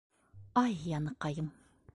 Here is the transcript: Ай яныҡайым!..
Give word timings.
Ай 0.61 0.73
яныҡайым!.. 0.93 1.55